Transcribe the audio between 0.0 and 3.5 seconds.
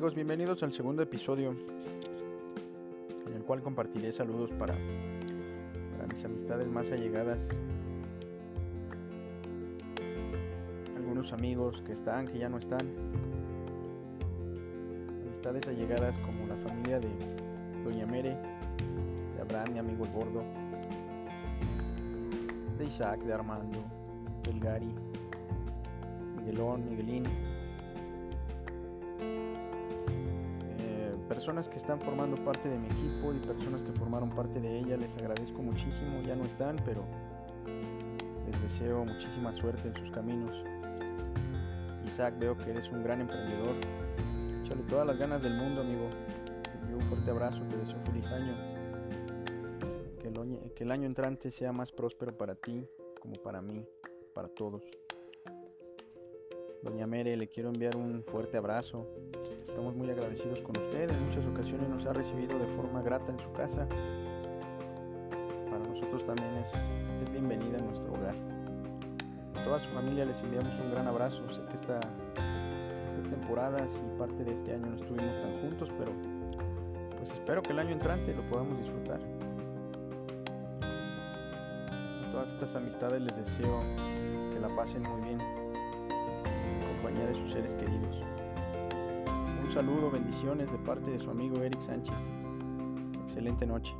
amigos? Bienvenidos al segundo episodio en el